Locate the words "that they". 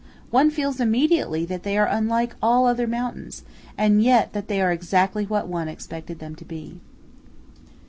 1.45-1.77, 4.33-4.59